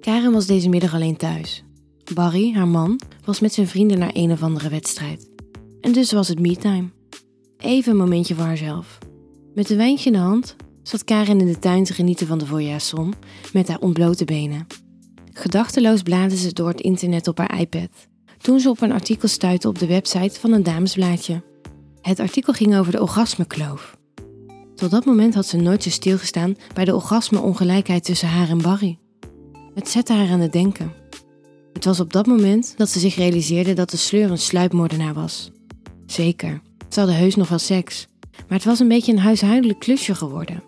[0.00, 1.64] Karen was deze middag alleen thuis.
[2.14, 5.30] Barry, haar man, was met zijn vrienden naar een of andere wedstrijd.
[5.80, 6.90] En dus was het me-time.
[7.58, 8.98] Even een momentje voor haarzelf.
[9.54, 12.46] Met een wijntje in de hand zat Karen in de tuin te genieten van de
[12.46, 13.14] voorjaarszon
[13.52, 14.66] met haar ontblote benen.
[15.32, 17.88] Gedachteloos bladerde ze door het internet op haar iPad
[18.38, 21.42] toen ze op een artikel stuitte op de website van een damesblaadje.
[22.00, 23.96] Het artikel ging over de orgasmekloof.
[24.74, 28.98] Tot dat moment had ze nooit zo stilgestaan bij de orgasme-ongelijkheid tussen haar en Barry.
[29.80, 30.92] Het zette haar aan het denken.
[31.72, 35.50] Het was op dat moment dat ze zich realiseerde dat de sleur een sluipmoordenaar was.
[36.06, 40.14] Zeker, ze hadden heus nog wel seks, maar het was een beetje een huishoudelijk klusje
[40.14, 40.62] geworden.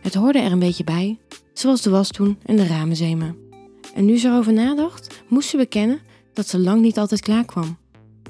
[0.00, 1.18] Het hoorde er een beetje bij,
[1.52, 3.36] zoals de was toen en de ramenzemen.
[3.94, 6.00] En nu ze erover nadacht, moest ze bekennen
[6.32, 7.76] dat ze lang niet altijd klaar kwam.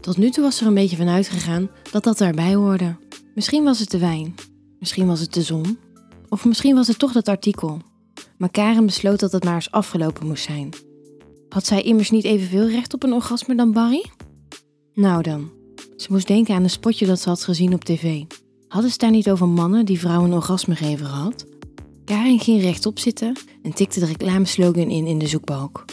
[0.00, 2.96] Tot nu toe was ze er een beetje van uitgegaan dat dat erbij hoorde.
[3.34, 4.34] Misschien was het de wijn,
[4.78, 5.78] misschien was het de zon,
[6.28, 7.90] of misschien was het toch dat artikel.
[8.42, 10.68] Maar Karen besloot dat het maar eens afgelopen moest zijn.
[11.48, 14.04] Had zij immers niet evenveel recht op een orgasme dan Barry?
[14.94, 15.50] Nou dan,
[15.96, 18.22] ze moest denken aan een spotje dat ze had gezien op tv.
[18.68, 21.46] Hadden ze daar niet over mannen die vrouwen een orgasme geven gehad?
[22.04, 25.84] Karin ging rechtop zitten en tikte de reclameslogan in in de zoekbalk.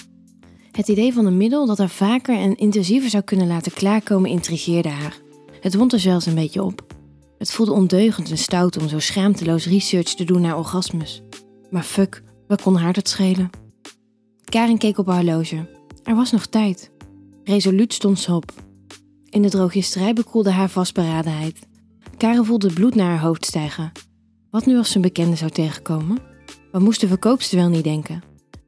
[0.72, 4.90] Het idee van een middel dat haar vaker en intensiever zou kunnen laten klaarkomen intrigeerde
[4.90, 5.18] haar.
[5.62, 6.86] Het wond er zelfs een beetje op.
[7.38, 11.22] Het voelde ondeugend en stout om zo schaamteloos research te doen naar orgasmes.
[11.70, 13.50] Maar fuck, wat kon haar dat schelen?
[14.44, 15.68] Karin keek op haar horloge.
[16.04, 16.92] Er was nog tijd.
[17.44, 18.52] Resoluut stond ze op.
[19.30, 21.60] In de drogisterij bekoelde haar vastberadenheid.
[22.18, 23.92] Karen voelde bloed naar haar hoofd stijgen.
[24.52, 26.18] Wat nu als ze een bekende zou tegenkomen?
[26.72, 28.24] Wat moest de verkoopster wel niet denken?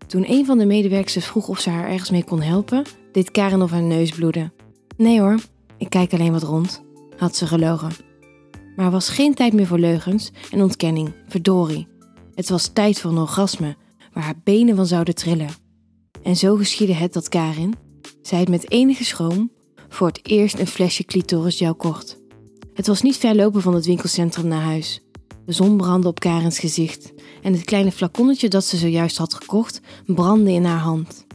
[0.08, 3.62] Toen een van de medewerkers vroeg of ze haar ergens mee kon helpen, deed Karen
[3.62, 4.54] of haar neus bloeden.
[4.98, 5.40] Nee hoor,
[5.78, 6.84] ik kijk alleen wat rond,
[7.18, 7.92] had ze gelogen.
[8.76, 11.88] Maar er was geen tijd meer voor leugens en ontkenning, verdorie.
[12.36, 13.76] Het was tijd voor een orgasme,
[14.14, 15.50] waar haar benen van zouden trillen.
[16.24, 17.74] En zo geschiedde het dat Karin,
[18.22, 19.52] zij het met enige schroom,
[19.90, 22.20] voor het eerst een flesje clitorisgel kocht.
[22.74, 25.02] Het was niet ver lopen van het winkelcentrum naar huis.
[25.46, 29.82] De zon brandde op Karens gezicht en het kleine flaconnetje dat ze zojuist had gekocht
[30.06, 31.26] brandde in haar hand.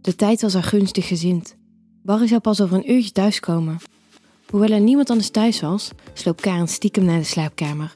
[0.00, 1.56] De tijd was haar gunstig gezind.
[2.02, 3.78] Barry zou pas over een uurtje thuiskomen.
[4.50, 7.94] Hoewel er niemand anders thuis was, sloop Karen stiekem naar de slaapkamer.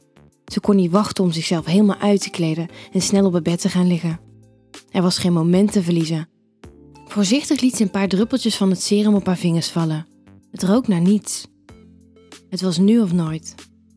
[0.53, 3.61] Ze kon niet wachten om zichzelf helemaal uit te kleden en snel op het bed
[3.61, 4.21] te gaan liggen.
[4.91, 6.29] Er was geen moment te verliezen.
[7.07, 10.07] Voorzichtig liet ze een paar druppeltjes van het serum op haar vingers vallen.
[10.51, 11.47] Het rook naar niets.
[12.51, 13.55] Het was nu of nooit.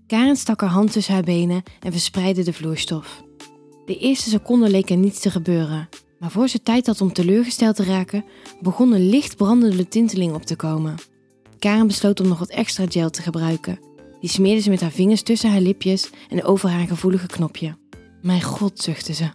[0.07, 3.23] Karen stak haar hand tussen haar benen en verspreidde de vloeistof.
[3.85, 5.89] De eerste seconde leek er niets te gebeuren,
[6.19, 8.25] maar voor ze tijd had om teleurgesteld te raken,
[8.61, 10.95] begon een licht brandende tinteling op te komen.
[11.59, 13.79] Karen besloot om nog wat extra gel te gebruiken.
[14.21, 17.77] Die smeerde ze met haar vingers tussen haar lipjes en over haar gevoelige knopje.
[18.21, 19.29] Mijn god, zuchtte ze.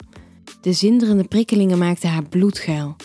[0.60, 2.96] De zinderende prikkelingen maakten haar bloedgeil.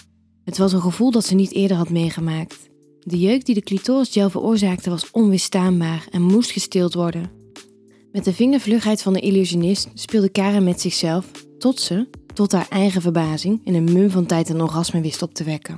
[0.44, 2.70] Het was een gevoel dat ze niet eerder had meegemaakt.
[3.00, 7.32] De jeuk die de clitorisgel veroorzaakte was onweerstaanbaar en moest gestild worden.
[8.12, 13.02] Met de vingervlugheid van de illusionist speelde Karen met zichzelf, tot ze, tot haar eigen
[13.02, 15.76] verbazing, in een mum van tijd een orgasme wist op te wekken.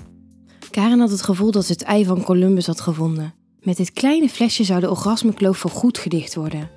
[0.72, 3.34] Karen had het gevoel dat ze het ei van Columbus had gevonden.
[3.64, 6.70] Met dit kleine flesje zou de orgasmekloof voor goed gedicht worden.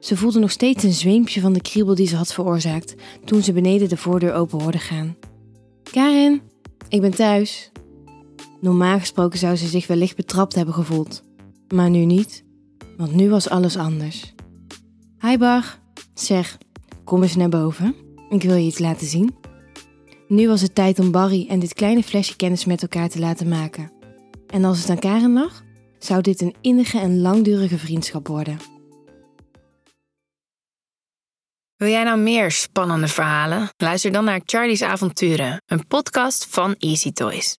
[0.00, 3.52] Ze voelde nog steeds een zweempje van de kriebel die ze had veroorzaakt toen ze
[3.52, 5.16] beneden de voordeur open hoorde gaan.
[5.90, 6.40] Karen,
[6.88, 7.70] ik ben thuis.
[8.60, 11.22] Normaal gesproken zou ze zich wellicht betrapt hebben gevoeld.
[11.74, 12.44] Maar nu niet,
[12.96, 14.34] want nu was alles anders.
[15.20, 15.78] Hi Bar,
[16.14, 16.58] zeg,
[17.04, 17.94] kom eens naar boven.
[18.28, 19.34] Ik wil je iets laten zien.
[20.28, 23.48] Nu was het tijd om Barry en dit kleine flesje kennis met elkaar te laten
[23.48, 23.92] maken.
[24.46, 25.62] En als het aan Karen lag,
[26.04, 28.58] zou dit een innige en langdurige vriendschap worden.
[31.76, 33.68] Wil jij nou meer spannende verhalen?
[33.76, 37.52] Luister dan naar Charlie's Avonturen, een podcast van Easy Toys.